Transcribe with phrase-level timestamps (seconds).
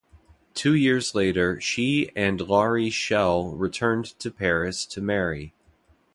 [0.55, 5.53] Two years later she and Laury Schell returned to Paris to marry.